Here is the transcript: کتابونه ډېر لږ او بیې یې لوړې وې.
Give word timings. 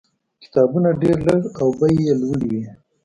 کتابونه 0.43 0.89
ډېر 1.01 1.17
لږ 1.27 1.41
او 1.61 1.67
بیې 1.79 1.89
یې 2.05 2.13
لوړې 2.21 2.47
وې. 2.55 2.65